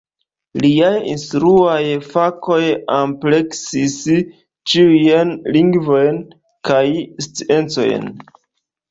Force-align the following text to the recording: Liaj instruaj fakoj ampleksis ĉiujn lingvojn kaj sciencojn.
Liaj 0.61 0.93
instruaj 1.09 1.81
fakoj 2.13 2.61
ampleksis 2.95 3.97
ĉiujn 4.71 5.35
lingvojn 5.57 6.17
kaj 6.71 6.81
sciencojn. 7.27 8.09